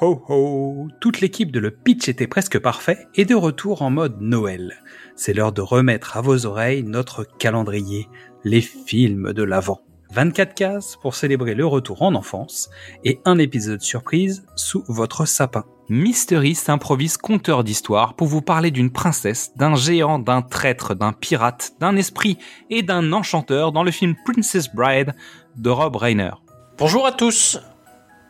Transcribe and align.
ho 0.00 0.22
ho 0.28 0.88
Toute 1.00 1.20
l'équipe 1.20 1.50
de 1.50 1.60
Le 1.60 1.70
Pitch 1.70 2.08
était 2.08 2.26
presque 2.26 2.58
parfait 2.58 3.08
et 3.14 3.24
de 3.24 3.34
retour 3.34 3.82
en 3.82 3.90
mode 3.90 4.20
Noël. 4.20 4.82
C'est 5.16 5.34
l'heure 5.34 5.52
de 5.52 5.60
remettre 5.60 6.16
à 6.16 6.20
vos 6.20 6.46
oreilles 6.46 6.82
notre 6.84 7.24
calendrier, 7.24 8.08
les 8.44 8.60
films 8.60 9.32
de 9.32 9.42
l'Avent. 9.42 9.80
24 10.12 10.54
cases 10.54 10.96
pour 11.02 11.14
célébrer 11.14 11.54
le 11.54 11.66
retour 11.66 12.02
en 12.02 12.14
enfance 12.14 12.70
et 13.04 13.20
un 13.24 13.38
épisode 13.38 13.82
surprise 13.82 14.46
sous 14.56 14.84
votre 14.88 15.26
sapin. 15.26 15.64
Mystery 15.90 16.54
s'improvise 16.54 17.16
conteur 17.16 17.64
d'histoire 17.64 18.14
pour 18.14 18.26
vous 18.26 18.42
parler 18.42 18.70
d'une 18.70 18.92
princesse, 18.92 19.52
d'un 19.56 19.74
géant, 19.74 20.18
d'un 20.18 20.42
traître, 20.42 20.94
d'un 20.94 21.12
pirate, 21.12 21.72
d'un 21.80 21.96
esprit 21.96 22.38
et 22.70 22.82
d'un 22.82 23.12
enchanteur 23.12 23.72
dans 23.72 23.82
le 23.82 23.90
film 23.90 24.14
Princess 24.24 24.72
Bride 24.74 25.14
de 25.56 25.70
Rob 25.70 25.96
Reiner. 25.96 26.32
Bonjour 26.78 27.06
à 27.06 27.12
tous 27.12 27.58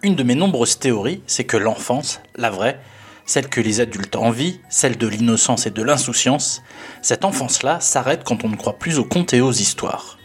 Une 0.01 0.15
de 0.15 0.23
mes 0.23 0.37
nombreuses 0.37 0.79
théories, 0.79 1.23
c'est 1.27 1.43
que 1.43 1.57
l'enfance, 1.57 2.21
la 2.37 2.51
vraie, 2.51 2.79
celle 3.27 3.49
que 3.49 3.61
les 3.61 3.81
adultes 3.81 4.15
envient, 4.15 4.61
celle 4.69 4.97
de 4.97 5.09
l'innocence 5.09 5.67
et 5.67 5.73
de 5.73 5.83
l'insouciance, 5.83 6.63
cette 7.03 7.25
enfance-là 7.25 7.81
s'arrête 7.81 8.23
quand 8.23 8.45
on 8.45 8.49
ne 8.49 8.55
croit 8.55 8.79
plus 8.79 9.01
aux 9.01 9.05
contes 9.05 9.35
et 9.35 9.41
aux 9.41 9.51
histoires. 9.51 10.17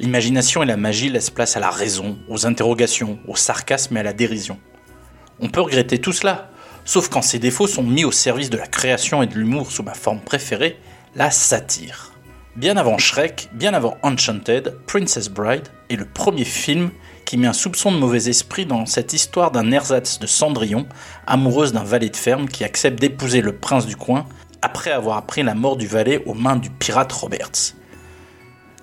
L'imagination 0.00 0.64
et 0.64 0.66
la 0.66 0.76
magie 0.76 1.08
laissent 1.08 1.30
place 1.30 1.56
à 1.56 1.60
la 1.60 1.70
raison, 1.70 2.18
aux 2.28 2.44
interrogations, 2.44 3.20
au 3.28 3.36
sarcasme 3.36 3.96
et 3.96 4.00
à 4.00 4.02
la 4.02 4.12
dérision. 4.12 4.58
On 5.38 5.48
peut 5.48 5.60
regretter 5.60 6.00
tout 6.00 6.12
cela, 6.12 6.50
sauf 6.84 7.08
quand 7.08 7.22
ces 7.22 7.38
défauts 7.38 7.68
sont 7.68 7.84
mis 7.84 8.04
au 8.04 8.12
service 8.12 8.50
de 8.50 8.58
la 8.58 8.66
création 8.66 9.22
et 9.22 9.28
de 9.28 9.34
l'humour 9.34 9.70
sous 9.70 9.84
ma 9.84 9.94
forme 9.94 10.20
préférée, 10.20 10.76
la 11.14 11.30
satire. 11.30 12.12
Bien 12.56 12.76
avant 12.76 12.98
Shrek, 12.98 13.48
bien 13.52 13.74
avant 13.74 13.96
Enchanted, 14.02 14.76
Princess 14.88 15.28
Bride 15.28 15.68
est 15.88 15.96
le 15.96 16.06
premier 16.06 16.44
film 16.44 16.90
qui 17.26 17.36
met 17.36 17.48
un 17.48 17.52
soupçon 17.52 17.92
de 17.92 17.98
mauvais 17.98 18.28
esprit 18.28 18.64
dans 18.64 18.86
cette 18.86 19.12
histoire 19.12 19.50
d'un 19.50 19.72
ersatz 19.72 20.20
de 20.20 20.26
Cendrillon, 20.26 20.86
amoureuse 21.26 21.72
d'un 21.72 21.82
valet 21.82 22.08
de 22.08 22.16
ferme 22.16 22.48
qui 22.48 22.64
accepte 22.64 23.00
d'épouser 23.00 23.42
le 23.42 23.56
prince 23.56 23.84
du 23.84 23.96
coin 23.96 24.26
après 24.62 24.92
avoir 24.92 25.18
appris 25.18 25.42
la 25.42 25.54
mort 25.54 25.76
du 25.76 25.88
valet 25.88 26.22
aux 26.24 26.34
mains 26.34 26.56
du 26.56 26.70
pirate 26.70 27.12
Roberts. 27.12 27.74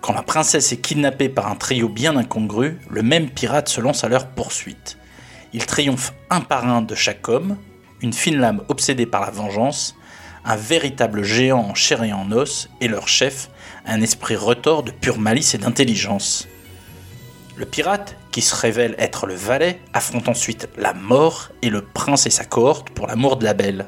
Quand 0.02 0.14
la 0.14 0.22
princesse 0.22 0.74
est 0.74 0.82
kidnappée 0.82 1.30
par 1.30 1.50
un 1.50 1.56
trio 1.56 1.88
bien 1.88 2.18
incongru, 2.18 2.78
le 2.90 3.02
même 3.02 3.30
pirate 3.30 3.70
se 3.70 3.80
lance 3.80 4.04
à 4.04 4.10
leur 4.10 4.28
poursuite. 4.28 4.98
Il 5.54 5.66
triomphe 5.66 6.14
un 6.30 6.42
par 6.42 6.68
un 6.68 6.82
de 6.82 6.96
chaque 6.96 7.30
homme, 7.30 7.58
une 8.02 8.14
fine 8.14 8.38
lame 8.38 8.62
obsédée 8.68 9.06
par 9.06 9.22
la 9.22 9.32
vengeance, 9.32 9.96
un 10.44 10.58
véritable 10.58 11.24
géant 11.24 11.62
en 11.62 11.74
chair 11.74 12.04
et 12.04 12.12
en 12.12 12.30
os, 12.34 12.70
et 12.82 12.90
leur 12.90 13.08
chef, 13.08 13.50
un 13.86 14.02
esprit 14.02 14.36
retors 14.36 14.84
de 14.84 14.92
pure 14.92 15.20
malice 15.20 15.56
et 15.56 15.58
d'intelligence. 15.58 16.50
Le 17.56 17.66
pirate, 17.68 18.18
qui 18.32 18.42
se 18.42 18.56
révèle 18.56 18.96
être 18.98 19.28
le 19.28 19.36
valet, 19.36 19.80
affronte 19.94 20.28
ensuite 20.28 20.70
la 20.76 20.96
mort 20.96 21.50
et 21.62 21.70
le 21.70 21.84
prince 21.84 22.26
et 22.26 22.32
sa 22.32 22.46
cohorte 22.46 22.90
pour 22.90 23.06
l'amour 23.06 23.38
de 23.38 23.44
la 23.44 23.54
belle. 23.54 23.86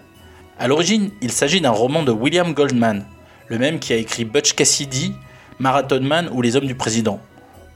A 0.59 0.67
l'origine, 0.67 1.09
il 1.21 1.31
s'agit 1.31 1.61
d'un 1.61 1.71
roman 1.71 2.03
de 2.03 2.11
William 2.11 2.53
Goldman, 2.53 3.05
le 3.47 3.57
même 3.57 3.79
qui 3.79 3.91
a 3.91 3.95
écrit 3.95 4.23
Butch 4.23 4.53
Cassidy, 4.53 5.13
Marathon 5.57 6.01
Man 6.01 6.29
ou 6.31 6.43
Les 6.43 6.55
Hommes 6.55 6.67
du 6.67 6.75
Président. 6.75 7.19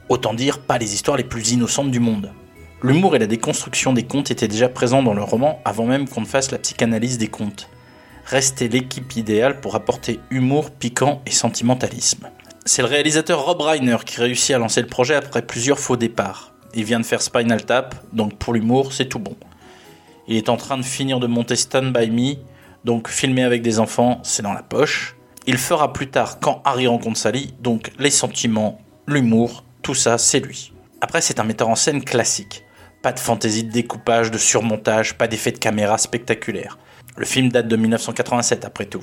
Autant 0.08 0.32
dire 0.32 0.60
pas 0.60 0.78
les 0.78 0.94
histoires 0.94 1.16
les 1.16 1.24
plus 1.24 1.50
innocentes 1.50 1.90
du 1.90 1.98
monde. 1.98 2.30
L'humour 2.82 3.16
et 3.16 3.18
la 3.18 3.26
déconstruction 3.26 3.92
des 3.92 4.04
contes 4.04 4.30
étaient 4.30 4.48
déjà 4.48 4.68
présents 4.68 5.02
dans 5.02 5.14
le 5.14 5.24
roman 5.24 5.60
avant 5.64 5.86
même 5.86 6.08
qu'on 6.08 6.20
ne 6.20 6.26
fasse 6.26 6.52
la 6.52 6.58
psychanalyse 6.58 7.18
des 7.18 7.28
contes. 7.28 7.68
Restait 8.26 8.68
l'équipe 8.68 9.16
idéale 9.16 9.60
pour 9.60 9.74
apporter 9.74 10.20
humour, 10.30 10.70
piquant 10.70 11.20
et 11.26 11.32
sentimentalisme. 11.32 12.28
C'est 12.66 12.82
le 12.82 12.88
réalisateur 12.88 13.44
Rob 13.44 13.62
Reiner 13.62 13.96
qui 14.04 14.20
réussit 14.20 14.54
à 14.54 14.58
lancer 14.58 14.82
le 14.82 14.86
projet 14.86 15.14
après 15.14 15.42
plusieurs 15.42 15.78
faux 15.78 15.96
départs. 15.96 16.52
Il 16.74 16.84
vient 16.84 17.00
de 17.00 17.06
faire 17.06 17.22
Spinal 17.22 17.64
Tap, 17.64 17.94
donc 18.12 18.36
pour 18.36 18.52
l'humour, 18.52 18.92
c'est 18.92 19.08
tout 19.08 19.18
bon. 19.18 19.36
Il 20.28 20.36
est 20.36 20.50
en 20.50 20.58
train 20.58 20.76
de 20.76 20.82
finir 20.84 21.20
de 21.20 21.26
monter 21.26 21.56
Stand 21.56 21.92
By 21.92 22.10
Me, 22.10 22.34
donc 22.84 23.08
filmer 23.08 23.44
avec 23.44 23.62
des 23.62 23.80
enfants, 23.80 24.20
c'est 24.24 24.42
dans 24.42 24.52
la 24.52 24.62
poche. 24.62 25.16
Il 25.46 25.56
fera 25.56 25.92
plus 25.94 26.10
tard 26.10 26.38
quand 26.38 26.60
Harry 26.66 26.86
rencontre 26.86 27.18
Sally, 27.18 27.54
donc 27.60 27.92
les 27.98 28.10
sentiments, 28.10 28.78
l'humour, 29.06 29.64
tout 29.82 29.94
ça, 29.94 30.18
c'est 30.18 30.40
lui. 30.40 30.72
Après, 31.00 31.22
c'est 31.22 31.40
un 31.40 31.44
metteur 31.44 31.68
en 31.70 31.74
scène 31.74 32.04
classique. 32.04 32.64
Pas 33.02 33.12
de 33.12 33.18
fantaisie 33.18 33.64
de 33.64 33.72
découpage, 33.72 34.30
de 34.30 34.36
surmontage, 34.36 35.16
pas 35.16 35.26
d'effet 35.26 35.52
de 35.52 35.58
caméra 35.58 35.96
spectaculaire. 35.96 36.78
Le 37.16 37.24
film 37.24 37.48
date 37.48 37.68
de 37.68 37.76
1987 37.76 38.66
après 38.66 38.84
tout. 38.84 39.02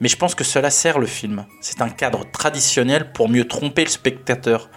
Mais 0.00 0.08
je 0.08 0.16
pense 0.16 0.34
que 0.34 0.44
cela 0.44 0.70
sert 0.70 0.98
le 0.98 1.06
film. 1.06 1.46
C'est 1.60 1.80
un 1.80 1.88
cadre 1.88 2.24
traditionnel 2.30 3.12
pour 3.12 3.28
mieux 3.28 3.46
tromper 3.46 3.84
le 3.84 3.90
spectateur. 3.90 4.68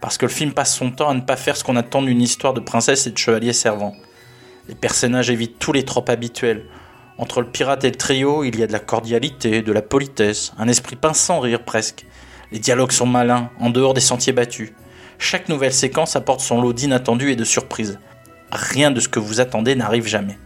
Parce 0.00 0.18
que 0.18 0.26
le 0.26 0.32
film 0.32 0.52
passe 0.52 0.76
son 0.76 0.90
temps 0.90 1.08
à 1.08 1.14
ne 1.14 1.20
pas 1.20 1.36
faire 1.36 1.56
ce 1.56 1.64
qu'on 1.64 1.76
attend 1.76 2.02
d'une 2.02 2.20
histoire 2.20 2.52
de 2.52 2.60
princesse 2.60 3.06
et 3.06 3.10
de 3.10 3.18
chevalier 3.18 3.52
servant. 3.52 3.94
Les 4.68 4.74
personnages 4.74 5.30
évitent 5.30 5.58
tous 5.58 5.72
les 5.72 5.84
tropes 5.84 6.10
habituels. 6.10 6.64
Entre 7.16 7.40
le 7.40 7.50
pirate 7.50 7.84
et 7.84 7.90
le 7.90 7.96
trio, 7.96 8.44
il 8.44 8.58
y 8.58 8.62
a 8.62 8.66
de 8.66 8.72
la 8.72 8.80
cordialité, 8.80 9.62
de 9.62 9.72
la 9.72 9.82
politesse, 9.82 10.52
un 10.58 10.68
esprit 10.68 10.96
pince 10.96 11.20
sans 11.20 11.40
rire 11.40 11.64
presque. 11.64 12.06
Les 12.50 12.58
dialogues 12.58 12.92
sont 12.92 13.06
malins, 13.06 13.50
en 13.60 13.70
dehors 13.70 13.94
des 13.94 14.00
sentiers 14.00 14.32
battus. 14.32 14.72
Chaque 15.18 15.48
nouvelle 15.48 15.72
séquence 15.72 16.16
apporte 16.16 16.40
son 16.40 16.60
lot 16.60 16.72
d'inattendus 16.72 17.30
et 17.30 17.36
de 17.36 17.44
surprises. 17.44 17.98
Rien 18.50 18.90
de 18.90 19.00
ce 19.00 19.08
que 19.08 19.20
vous 19.20 19.40
attendez 19.40 19.74
n'arrive 19.74 20.06
jamais. 20.06 20.38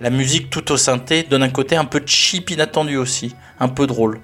La 0.00 0.10
musique 0.10 0.48
tout 0.48 0.70
au 0.70 0.76
synthé 0.76 1.24
donne 1.24 1.42
un 1.42 1.48
côté 1.48 1.74
un 1.74 1.84
peu 1.84 2.00
cheap 2.06 2.50
inattendu 2.50 2.96
aussi, 2.96 3.34
un 3.58 3.66
peu 3.66 3.88
drôle. 3.88 4.20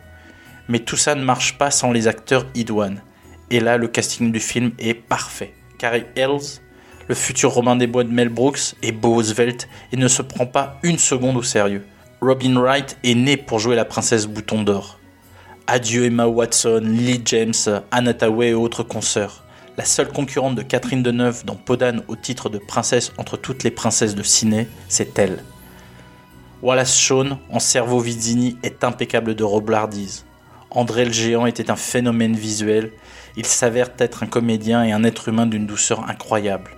Mais 0.68 0.78
tout 0.78 0.96
ça 0.96 1.16
ne 1.16 1.24
marche 1.24 1.58
pas 1.58 1.72
sans 1.72 1.90
les 1.90 2.06
acteurs 2.06 2.46
idoines. 2.54 3.02
Et 3.50 3.58
là, 3.58 3.76
le 3.76 3.88
casting 3.88 4.30
du 4.30 4.38
film 4.38 4.70
est 4.78 4.94
parfait. 4.94 5.52
Carrie 5.76 6.06
Ells, 6.14 6.60
le 7.08 7.14
futur 7.16 7.50
Romain 7.50 7.74
des 7.74 7.88
Bois 7.88 8.04
de 8.04 8.12
Mel 8.12 8.28
Brooks 8.28 8.76
est 8.82 8.92
beau 8.92 9.20
svelte 9.20 9.68
et 9.90 9.96
ne 9.96 10.06
se 10.06 10.22
prend 10.22 10.46
pas 10.46 10.78
une 10.84 10.98
seconde 10.98 11.36
au 11.36 11.42
sérieux. 11.42 11.84
Robin 12.20 12.56
Wright 12.56 12.96
est 13.02 13.16
né 13.16 13.36
pour 13.36 13.58
jouer 13.58 13.74
la 13.74 13.84
princesse 13.84 14.28
Bouton 14.28 14.62
d'Or. 14.62 15.00
Adieu 15.66 16.04
Emma 16.04 16.26
Watson, 16.26 16.82
Lily 16.84 17.20
James, 17.24 17.82
Anna 17.90 18.12
et 18.42 18.54
autres 18.54 18.84
consoeurs. 18.84 19.42
La 19.76 19.84
seule 19.84 20.08
concurrente 20.08 20.54
de 20.54 20.62
Catherine 20.62 21.02
Deneuve 21.02 21.44
dans 21.44 21.56
Podane 21.56 22.04
au 22.06 22.14
titre 22.14 22.48
de 22.48 22.58
princesse 22.58 23.12
entre 23.18 23.36
toutes 23.36 23.64
les 23.64 23.72
princesses 23.72 24.14
de 24.14 24.22
ciné, 24.22 24.68
c'est 24.88 25.18
elle. 25.18 25.42
Wallace 26.64 26.98
Shawn, 26.98 27.36
en 27.50 27.58
cerveau 27.58 28.00
Vizzini, 28.00 28.56
est 28.62 28.84
impeccable 28.84 29.34
de 29.34 29.44
roblardise. 29.44 30.24
André 30.70 31.04
le 31.04 31.12
géant 31.12 31.44
était 31.44 31.70
un 31.70 31.76
phénomène 31.76 32.34
visuel, 32.34 32.92
il 33.36 33.44
s'avère 33.44 33.90
être 33.98 34.22
un 34.22 34.26
comédien 34.26 34.82
et 34.82 34.90
un 34.90 35.04
être 35.04 35.28
humain 35.28 35.44
d'une 35.44 35.66
douceur 35.66 36.08
incroyable. 36.08 36.70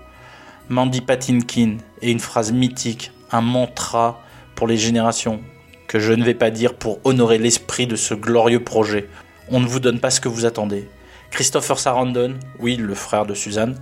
Mandy 0.69 1.03
Patinkin 1.03 1.77
et 2.03 2.11
une 2.11 2.19
phrase 2.19 2.51
mythique, 2.51 3.13
un 3.31 3.43
mantra 3.43 4.21
pour 4.57 4.67
les 4.67 4.77
générations, 4.77 5.41
que 5.87 6.01
je 6.01 6.13
ne 6.13 6.25
vais 6.25 6.35
pas 6.35 6.51
dire 6.51 6.75
pour 6.75 6.99
honorer 7.05 7.39
l'esprit 7.39 7.87
de 7.87 7.95
ce 7.95 8.15
glorieux 8.15 8.65
projet. 8.65 9.09
On 9.53 9.61
ne 9.61 9.69
vous 9.69 9.79
donne 9.79 10.01
pas 10.01 10.11
ce 10.11 10.21
que 10.21 10.29
vous 10.29 10.47
attendez. 10.47 10.89
Christopher 11.31 11.79
Sarandon, 11.79 12.35
oui, 12.59 12.75
le 12.75 12.95
frère 12.97 13.25
de 13.25 13.35
Suzanne, 13.35 13.79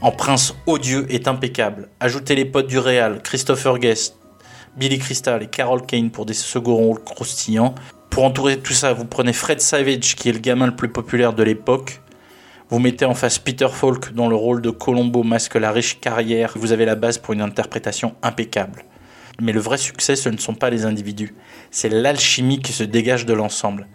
en 0.00 0.12
prince 0.12 0.54
odieux 0.66 1.04
est 1.10 1.28
impeccable. 1.28 1.90
Ajoutez 2.00 2.34
les 2.34 2.46
potes 2.46 2.68
du 2.68 2.78
Réal, 2.78 3.20
Christopher 3.22 3.78
Guest, 3.78 4.16
Billy 4.76 4.98
Crystal 4.98 5.42
et 5.42 5.46
Carol 5.46 5.84
Kane 5.84 6.10
pour 6.10 6.26
des 6.26 6.34
second 6.34 6.74
rôles 6.74 7.02
croustillants. 7.02 7.74
Pour 8.10 8.24
entourer 8.24 8.58
tout 8.58 8.72
ça, 8.72 8.92
vous 8.92 9.04
prenez 9.04 9.32
Fred 9.32 9.60
Savage, 9.60 10.16
qui 10.16 10.28
est 10.28 10.32
le 10.32 10.38
gamin 10.38 10.66
le 10.66 10.76
plus 10.76 10.88
populaire 10.88 11.32
de 11.32 11.42
l'époque, 11.42 12.00
vous 12.68 12.80
mettez 12.80 13.04
en 13.04 13.14
face 13.14 13.38
Peter 13.38 13.68
Falk 13.68 14.12
dont 14.12 14.28
le 14.28 14.34
rôle 14.34 14.60
de 14.60 14.70
Colombo 14.70 15.22
masque 15.22 15.54
la 15.54 15.70
riche 15.70 16.00
carrière. 16.00 16.54
Vous 16.56 16.72
avez 16.72 16.84
la 16.84 16.96
base 16.96 17.16
pour 17.16 17.32
une 17.32 17.40
interprétation 17.40 18.16
impeccable. 18.22 18.84
Mais 19.40 19.52
le 19.52 19.60
vrai 19.60 19.78
succès, 19.78 20.16
ce 20.16 20.28
ne 20.28 20.36
sont 20.36 20.54
pas 20.54 20.68
les 20.68 20.84
individus. 20.84 21.32
C'est 21.70 21.88
l'alchimie 21.88 22.58
qui 22.58 22.72
se 22.72 22.82
dégage 22.82 23.24
de 23.24 23.34
l'ensemble. 23.34 23.86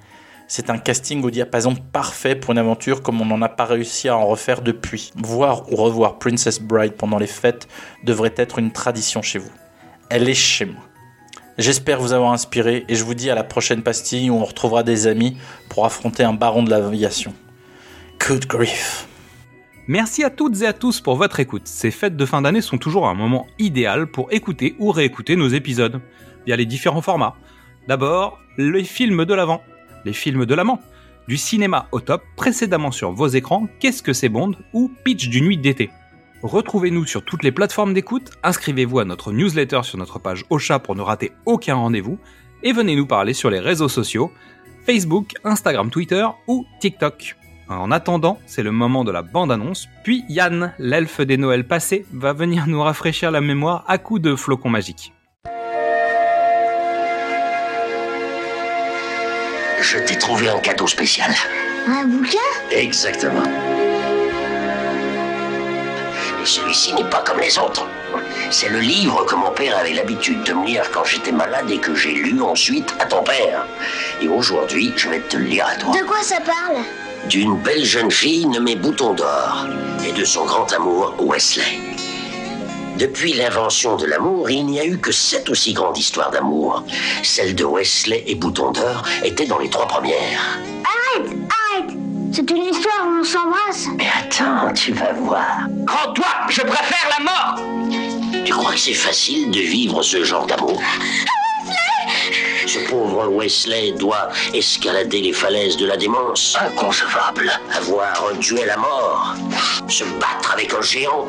C'est 0.47 0.69
un 0.69 0.77
casting 0.77 1.21
au 1.23 1.31
diapason 1.31 1.75
parfait 1.75 2.35
pour 2.35 2.51
une 2.51 2.59
aventure 2.59 3.01
comme 3.01 3.19
on 3.19 3.25
n'en 3.25 3.41
a 3.41 3.50
pas 3.50 3.65
réussi 3.65 4.07
à 4.07 4.15
en 4.15 4.25
refaire 4.25 4.61
depuis. 4.61 5.11
Voir 5.17 5.69
ou 5.69 5.75
revoir 5.75 6.17
Princess 6.17 6.61
Bride 6.61 6.94
pendant 6.94 7.17
les 7.17 7.27
fêtes 7.27 7.67
devrait 8.05 8.35
être 8.38 8.57
une 8.57 8.71
tradition 8.71 9.21
chez 9.21 9.39
vous. 9.39 9.51
Elle 10.13 10.27
est 10.27 10.33
chez 10.33 10.65
moi. 10.65 10.83
J'espère 11.57 12.01
vous 12.01 12.11
avoir 12.11 12.33
inspiré 12.33 12.83
et 12.89 12.95
je 12.95 13.03
vous 13.05 13.13
dis 13.13 13.29
à 13.29 13.35
la 13.35 13.45
prochaine 13.45 13.81
pastille 13.81 14.29
où 14.29 14.35
on 14.35 14.43
retrouvera 14.43 14.83
des 14.83 15.07
amis 15.07 15.37
pour 15.69 15.85
affronter 15.85 16.25
un 16.25 16.33
baron 16.33 16.63
de 16.63 16.69
l'aviation. 16.69 17.33
Good 18.27 18.45
grief. 18.45 19.07
Merci 19.87 20.25
à 20.25 20.29
toutes 20.29 20.63
et 20.63 20.65
à 20.65 20.73
tous 20.73 20.99
pour 20.99 21.15
votre 21.15 21.39
écoute. 21.39 21.61
Ces 21.63 21.91
fêtes 21.91 22.17
de 22.17 22.25
fin 22.25 22.41
d'année 22.41 22.59
sont 22.59 22.77
toujours 22.77 23.07
un 23.07 23.13
moment 23.13 23.47
idéal 23.57 24.05
pour 24.05 24.27
écouter 24.33 24.75
ou 24.79 24.91
réécouter 24.91 25.37
nos 25.37 25.47
épisodes 25.47 26.01
via 26.45 26.57
les 26.57 26.65
différents 26.65 27.01
formats. 27.01 27.37
D'abord, 27.87 28.37
les 28.57 28.83
films 28.83 29.23
de 29.23 29.33
l'avant, 29.33 29.61
les 30.03 30.11
films 30.11 30.45
de 30.45 30.55
l'amant, 30.55 30.81
du 31.29 31.37
cinéma 31.37 31.87
au 31.93 32.01
top 32.01 32.21
précédemment 32.35 32.91
sur 32.91 33.13
vos 33.13 33.27
écrans 33.27 33.69
Qu'est-ce 33.79 34.03
que 34.03 34.11
c'est 34.11 34.27
Bond 34.27 34.55
ou 34.73 34.91
Pitch 35.05 35.29
d'une 35.29 35.45
nuit 35.45 35.57
d'été. 35.57 35.89
Retrouvez-nous 36.43 37.05
sur 37.05 37.23
toutes 37.23 37.43
les 37.43 37.51
plateformes 37.51 37.93
d'écoute, 37.93 38.31
inscrivez-vous 38.41 38.99
à 38.99 39.05
notre 39.05 39.31
newsletter 39.31 39.81
sur 39.83 39.99
notre 39.99 40.17
page 40.17 40.43
Ocha 40.49 40.79
pour 40.79 40.95
ne 40.95 41.01
rater 41.01 41.31
aucun 41.45 41.75
rendez-vous 41.75 42.17
et 42.63 42.73
venez 42.73 42.95
nous 42.95 43.05
parler 43.05 43.33
sur 43.33 43.51
les 43.51 43.59
réseaux 43.59 43.89
sociaux 43.89 44.31
Facebook, 44.85 45.33
Instagram, 45.43 45.91
Twitter 45.91 46.25
ou 46.47 46.65
TikTok. 46.79 47.35
En 47.69 47.91
attendant, 47.91 48.39
c'est 48.47 48.63
le 48.63 48.71
moment 48.71 49.03
de 49.03 49.11
la 49.11 49.21
bande-annonce, 49.21 49.88
puis 50.03 50.25
Yann, 50.27 50.73
l'elfe 50.79 51.21
des 51.21 51.38
Noëls 51.38 51.67
passés, 51.67 52.05
va 52.11 52.33
venir 52.33 52.65
nous 52.67 52.81
rafraîchir 52.81 53.29
la 53.29 53.39
mémoire 53.39 53.85
à 53.88 53.99
coups 53.99 54.21
de 54.21 54.35
flocons 54.35 54.69
magiques. 54.69 55.13
Je 59.81 59.99
t'ai 60.05 60.17
trouvé 60.17 60.49
un 60.49 60.59
cadeau 60.59 60.88
spécial. 60.88 61.31
Un 61.88 62.05
bouquin? 62.05 62.39
Exactement. 62.71 63.43
Celui-ci 66.51 66.94
n'est 66.95 67.09
pas 67.09 67.21
comme 67.21 67.39
les 67.39 67.57
autres. 67.57 67.88
C'est 68.50 68.68
le 68.68 68.81
livre 68.81 69.24
que 69.25 69.36
mon 69.36 69.51
père 69.51 69.77
avait 69.77 69.94
l'habitude 69.94 70.44
de 70.44 70.51
me 70.51 70.65
lire 70.65 70.92
quand 70.92 71.06
j'étais 71.06 71.31
malade 71.31 71.71
et 71.71 71.77
que 71.77 71.95
j'ai 71.95 72.12
lu 72.12 72.42
ensuite 72.42 72.94
à 73.00 73.06
ton 73.06 73.24
père. 73.24 73.65
Et 74.21 74.27
aujourd'hui, 74.27 74.92
je 74.98 75.07
vais 75.07 75.21
te 75.21 75.38
le 75.38 75.45
lire 75.45 75.65
à 75.65 75.75
toi. 75.75 75.95
De 75.98 76.06
quoi 76.06 76.21
ça 76.21 76.42
parle? 76.42 76.83
D'une 77.30 77.56
belle 77.56 77.86
jeune 77.86 78.12
fille 78.12 78.45
nommée 78.48 78.75
Bouton 78.75 79.13
d'Or 79.13 79.65
et 80.06 80.12
de 80.12 80.25
son 80.25 80.44
grand 80.44 80.69
amour, 80.74 81.15
Wesley. 81.19 81.80
Depuis 82.98 83.31
l'invention 83.31 83.95
de 83.95 84.06
l'amour, 84.06 84.50
il 84.50 84.65
n'y 84.65 84.81
a 84.81 84.86
eu 84.86 84.98
que 84.98 85.13
sept 85.13 85.50
aussi 85.50 85.71
grandes 85.71 85.98
histoires 85.98 86.31
d'amour. 86.31 86.83
Celle 87.24 87.56
de 87.56 87.63
Wesley 87.63 88.25
et 88.27 88.36
Bouton 88.36 88.71
d'Or 88.71 89.03
était 89.24 89.45
dans 89.45 89.59
les 89.59 89.69
trois 89.69 89.88
premières. 89.88 90.59
Arrête 91.15 91.31
Arrête 91.71 91.98
C'est 92.33 92.51
une 92.51 92.65
histoire 92.65 92.80
s'embrasse. 93.31 93.87
Mais 93.95 94.07
attends, 94.19 94.73
tu 94.73 94.91
vas 94.93 95.13
voir. 95.13 95.67
Rends-toi, 95.87 96.27
je 96.49 96.61
préfère 96.61 97.07
la 97.17 97.23
mort 97.23 97.55
Tu 98.45 98.51
crois 98.51 98.73
que 98.73 98.79
c'est 98.79 98.93
facile 98.93 99.51
de 99.51 99.59
vivre 99.59 100.03
ce 100.03 100.23
genre 100.23 100.45
d'amour? 100.45 100.81
Ce 102.67 102.79
pauvre 102.89 103.27
Wesley 103.29 103.91
doit 103.93 104.29
escalader 104.53 105.21
les 105.21 105.33
falaises 105.33 105.77
de 105.77 105.85
la 105.85 105.97
démence. 105.97 106.57
Inconcevable. 106.59 107.51
Avoir 107.73 108.13
un 108.31 108.37
duel 108.37 108.69
à 108.69 108.77
mort. 108.77 109.35
Se 109.87 110.03
battre 110.19 110.53
avec 110.53 110.73
un 110.73 110.81
géant. 110.81 111.25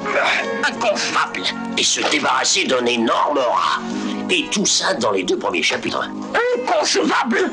Inconcevable. 0.64 1.42
Et 1.78 1.84
se 1.84 2.00
débarrasser 2.10 2.64
d'un 2.64 2.84
énorme 2.84 3.38
rat. 3.38 3.80
Et 4.30 4.46
tout 4.50 4.66
ça 4.66 4.94
dans 4.94 5.12
les 5.12 5.22
deux 5.22 5.38
premiers 5.38 5.62
chapitres. 5.62 6.08
Inconcevable. 6.58 7.50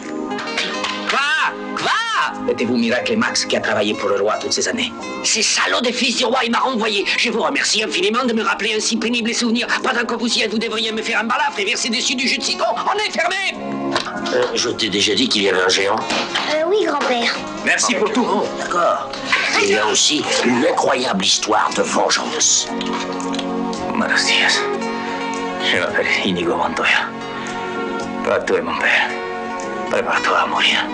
Quoi? 1.10 1.54
Quoi? 1.76 2.09
Êtes-vous 2.50 2.78
Miracle 2.78 3.16
Max 3.16 3.46
qui 3.46 3.56
a 3.56 3.62
travaillé 3.62 3.94
pour 3.94 4.10
le 4.10 4.22
roi 4.22 4.36
toutes 4.42 4.54
ces 4.54 4.68
années 4.68 4.92
Ces 5.24 5.44
salauds 5.44 5.82
des 5.82 5.92
fils 5.94 6.18
du 6.18 6.26
roi, 6.26 6.40
il 6.44 6.52
m'a 6.52 6.60
renvoyé. 6.60 7.06
Je 7.18 7.30
vous 7.30 7.42
remercie 7.42 7.84
infiniment 7.84 8.26
de 8.26 8.34
me 8.34 8.42
rappeler 8.44 8.74
un 8.76 8.80
si 8.80 8.98
pénible 8.98 9.34
souvenir. 9.36 9.68
Pendant 9.84 10.04
que 10.04 10.16
vous 10.16 10.28
y 10.36 10.42
êtes, 10.42 10.52
vous 10.52 10.58
devriez 10.58 10.92
me 10.92 11.02
faire 11.04 11.20
un 11.20 11.26
balafre 11.26 11.60
et 11.60 11.66
verser 11.66 11.90
dessus 11.90 12.16
du 12.16 12.28
jus 12.28 12.40
de 12.40 12.44
citron. 12.44 12.74
On 12.92 12.98
est 12.98 13.12
fermé 13.12 13.36
Euh, 14.34 14.44
Je 14.56 14.70
t'ai 14.70 14.90
déjà 14.90 15.14
dit 15.14 15.30
qu'il 15.30 15.44
y 15.44 15.50
avait 15.50 15.62
un 15.62 15.70
géant. 15.70 15.96
Euh, 15.96 16.64
oui, 16.68 16.86
grand-père. 16.86 17.36
Merci 17.66 17.94
pour 17.96 18.12
tout. 18.12 18.26
Oh, 18.28 18.44
d'accord. 18.60 19.12
Il 19.62 19.70
y 19.70 19.76
a 19.78 19.86
aussi 19.86 20.24
une 20.46 20.66
incroyable 20.66 21.24
histoire 21.26 21.70
de 21.76 21.84
vengeance. 21.84 22.68
Buenos 23.96 24.26
días. 24.26 24.60
Je 25.72 25.78
m'appelle 25.80 26.08
Inigo 26.26 26.56
Montoya. 26.56 27.02
Toi, 28.24 28.40
tu 28.48 28.54
es 28.56 28.62
mon 28.62 28.78
père. 28.80 29.08
Prépare-toi 29.92 30.38
à 30.40 30.48
mourir. 30.48 30.86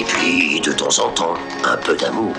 Et 0.00 0.04
puis, 0.04 0.58
de 0.62 0.72
temps 0.72 0.98
en 0.98 1.10
temps, 1.10 1.34
un 1.62 1.76
peu 1.76 1.94
d'amour. 1.94 2.34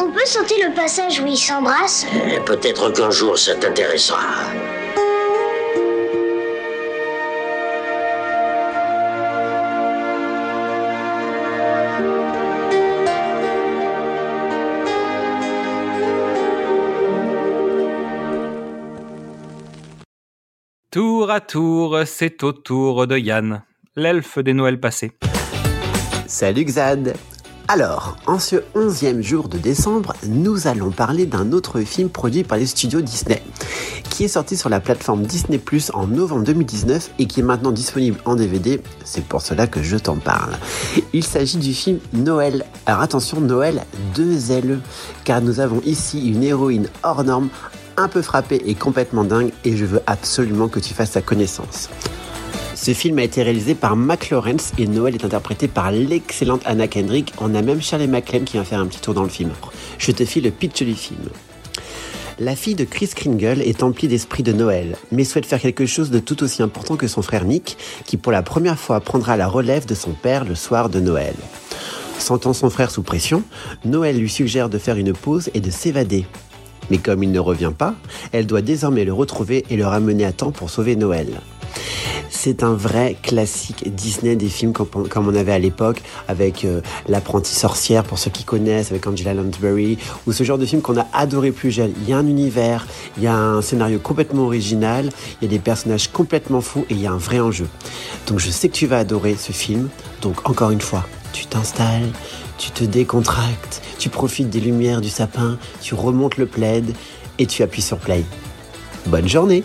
On 0.00 0.10
peut 0.12 0.24
sauter 0.24 0.62
le 0.62 0.72
passage 0.72 1.18
où 1.18 1.26
ils 1.26 1.36
s'embrassent 1.36 2.06
Euh, 2.14 2.38
Peut-être 2.46 2.90
qu'un 2.92 3.10
jour 3.10 3.36
ça 3.36 3.56
t'intéressera. 3.56 4.20
Tour 20.90 21.30
à 21.30 21.40
tour, 21.40 21.98
c'est 22.06 22.42
au 22.44 22.52
tour 22.52 23.06
de 23.08 23.18
Yann, 23.18 23.62
l'elfe 23.96 24.38
des 24.38 24.52
Noëls 24.52 24.78
passés. 24.78 25.12
Salut 26.26 26.64
Xad 26.64 27.14
Alors, 27.68 28.16
en 28.26 28.38
ce 28.38 28.56
11e 28.74 29.20
jour 29.20 29.48
de 29.48 29.58
décembre, 29.58 30.14
nous 30.26 30.66
allons 30.66 30.90
parler 30.90 31.26
d'un 31.26 31.52
autre 31.52 31.80
film 31.80 32.08
produit 32.08 32.44
par 32.44 32.56
les 32.56 32.64
studios 32.66 33.02
Disney, 33.02 33.42
qui 34.08 34.24
est 34.24 34.28
sorti 34.28 34.56
sur 34.56 34.70
la 34.70 34.80
plateforme 34.80 35.22
Disney 35.22 35.58
Plus 35.58 35.90
en 35.92 36.06
novembre 36.06 36.44
2019 36.44 37.10
et 37.18 37.26
qui 37.26 37.40
est 37.40 37.42
maintenant 37.42 37.72
disponible 37.72 38.18
en 38.24 38.36
DVD, 38.36 38.80
c'est 39.04 39.24
pour 39.24 39.42
cela 39.42 39.66
que 39.66 39.82
je 39.82 39.96
t'en 39.96 40.16
parle. 40.16 40.54
Il 41.12 41.24
s'agit 41.24 41.58
du 41.58 41.74
film 41.74 41.98
Noël. 42.14 42.64
Alors 42.86 43.02
attention, 43.02 43.40
Noël 43.40 43.84
2 44.14 44.60
LE, 44.62 44.80
car 45.24 45.42
nous 45.42 45.60
avons 45.60 45.82
ici 45.84 46.30
une 46.30 46.42
héroïne 46.42 46.88
hors 47.02 47.22
norme, 47.22 47.50
un 47.98 48.08
peu 48.08 48.22
frappée 48.22 48.62
et 48.64 48.74
complètement 48.74 49.24
dingue, 49.24 49.52
et 49.64 49.76
je 49.76 49.84
veux 49.84 50.00
absolument 50.06 50.68
que 50.68 50.80
tu 50.80 50.94
fasses 50.94 51.12
sa 51.12 51.22
connaissance. 51.22 51.90
Ce 52.84 52.92
film 52.92 53.18
a 53.18 53.22
été 53.22 53.42
réalisé 53.42 53.74
par 53.74 53.96
Mac 53.96 54.28
Lawrence 54.28 54.74
et 54.76 54.86
Noël 54.86 55.14
est 55.14 55.24
interprété 55.24 55.68
par 55.68 55.90
l'excellente 55.90 56.60
Anna 56.66 56.86
Kendrick. 56.86 57.32
On 57.40 57.54
a 57.54 57.62
même 57.62 57.80
Shirley 57.80 58.06
MacLaine 58.06 58.44
qui 58.44 58.58
vient 58.58 58.64
faire 58.64 58.80
un 58.80 58.86
petit 58.86 59.00
tour 59.00 59.14
dans 59.14 59.22
le 59.22 59.30
film. 59.30 59.52
Je 59.96 60.12
te 60.12 60.22
file 60.26 60.44
le 60.44 60.50
pitch 60.50 60.82
du 60.82 60.92
film. 60.92 61.30
La 62.38 62.54
fille 62.54 62.74
de 62.74 62.84
Chris 62.84 63.08
Kringle 63.16 63.62
est 63.62 63.82
emplie 63.82 64.06
d'esprit 64.06 64.42
de 64.42 64.52
Noël, 64.52 64.98
mais 65.12 65.24
souhaite 65.24 65.46
faire 65.46 65.62
quelque 65.62 65.86
chose 65.86 66.10
de 66.10 66.18
tout 66.18 66.42
aussi 66.42 66.62
important 66.62 66.96
que 66.96 67.08
son 67.08 67.22
frère 67.22 67.46
Nick, 67.46 67.78
qui 68.04 68.18
pour 68.18 68.32
la 68.32 68.42
première 68.42 68.78
fois 68.78 69.00
prendra 69.00 69.38
la 69.38 69.48
relève 69.48 69.86
de 69.86 69.94
son 69.94 70.10
père 70.10 70.44
le 70.44 70.54
soir 70.54 70.90
de 70.90 71.00
Noël. 71.00 71.36
Sentant 72.18 72.52
son 72.52 72.68
frère 72.68 72.90
sous 72.90 73.02
pression, 73.02 73.44
Noël 73.86 74.18
lui 74.18 74.28
suggère 74.28 74.68
de 74.68 74.76
faire 74.76 74.98
une 74.98 75.14
pause 75.14 75.48
et 75.54 75.60
de 75.60 75.70
s'évader. 75.70 76.26
Mais 76.90 76.98
comme 76.98 77.22
il 77.22 77.32
ne 77.32 77.40
revient 77.40 77.72
pas, 77.74 77.94
elle 78.32 78.46
doit 78.46 78.60
désormais 78.60 79.06
le 79.06 79.14
retrouver 79.14 79.64
et 79.70 79.76
le 79.78 79.86
ramener 79.86 80.26
à 80.26 80.32
temps 80.32 80.52
pour 80.52 80.68
sauver 80.68 80.96
Noël. 80.96 81.40
C'est 82.44 82.62
un 82.62 82.74
vrai 82.74 83.16
classique 83.22 83.90
Disney 83.94 84.36
des 84.36 84.50
films 84.50 84.74
comme 84.74 85.28
on, 85.28 85.34
avait 85.34 85.52
à 85.52 85.58
l'époque 85.58 86.02
avec 86.28 86.66
euh, 86.66 86.82
L'apprenti 87.08 87.54
sorcière 87.54 88.04
pour 88.04 88.18
ceux 88.18 88.30
qui 88.30 88.44
connaissent 88.44 88.90
avec 88.90 89.06
Angela 89.06 89.32
Lansbury 89.32 89.96
ou 90.26 90.32
ce 90.32 90.44
genre 90.44 90.58
de 90.58 90.66
film 90.66 90.82
qu'on 90.82 90.98
a 90.98 91.06
adoré 91.14 91.52
plus 91.52 91.70
jeune. 91.70 91.94
Il 92.02 92.10
y 92.10 92.12
a 92.12 92.18
un 92.18 92.26
univers, 92.26 92.86
il 93.16 93.22
y 93.22 93.28
a 93.28 93.34
un 93.34 93.62
scénario 93.62 93.98
complètement 93.98 94.42
original, 94.42 95.08
il 95.40 95.44
y 95.46 95.48
a 95.48 95.48
des 95.48 95.58
personnages 95.58 96.08
complètement 96.08 96.60
fous 96.60 96.84
et 96.90 96.92
il 96.92 97.00
y 97.00 97.06
a 97.06 97.12
un 97.12 97.16
vrai 97.16 97.40
enjeu. 97.40 97.66
Donc 98.26 98.40
je 98.40 98.50
sais 98.50 98.68
que 98.68 98.74
tu 98.74 98.86
vas 98.86 98.98
adorer 98.98 99.36
ce 99.36 99.52
film. 99.52 99.88
Donc 100.20 100.46
encore 100.46 100.70
une 100.70 100.82
fois, 100.82 101.06
tu 101.32 101.46
t'installes, 101.46 102.12
tu 102.58 102.72
te 102.72 102.84
décontractes, 102.84 103.80
tu 103.98 104.10
profites 104.10 104.50
des 104.50 104.60
lumières 104.60 105.00
du 105.00 105.08
sapin, 105.08 105.56
tu 105.80 105.94
remontes 105.94 106.36
le 106.36 106.44
plaid 106.44 106.94
et 107.38 107.46
tu 107.46 107.62
appuies 107.62 107.80
sur 107.80 107.96
play. 107.96 108.22
Bonne 109.06 109.30
journée 109.30 109.62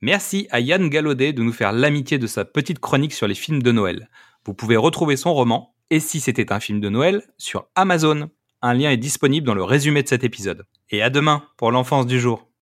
Merci 0.00 0.46
à 0.50 0.60
Yann 0.60 0.88
Gallaudet 0.88 1.32
de 1.32 1.42
nous 1.42 1.52
faire 1.52 1.72
l'amitié 1.72 2.18
de 2.18 2.28
sa 2.28 2.44
petite 2.44 2.78
chronique 2.78 3.12
sur 3.12 3.26
les 3.26 3.34
films 3.34 3.62
de 3.62 3.72
Noël. 3.72 4.08
Vous 4.44 4.54
pouvez 4.54 4.76
retrouver 4.76 5.16
son 5.16 5.34
roman, 5.34 5.74
Et 5.90 5.98
si 5.98 6.20
c'était 6.20 6.52
un 6.52 6.60
film 6.60 6.80
de 6.80 6.88
Noël, 6.88 7.22
sur 7.36 7.66
Amazon. 7.74 8.30
Un 8.62 8.74
lien 8.74 8.90
est 8.90 8.96
disponible 8.96 9.46
dans 9.46 9.54
le 9.54 9.64
résumé 9.64 10.02
de 10.04 10.08
cet 10.08 10.22
épisode. 10.22 10.66
Et 10.90 11.02
à 11.02 11.10
demain 11.10 11.42
pour 11.56 11.72
l'enfance 11.72 12.06
du 12.06 12.20
jour. 12.20 12.47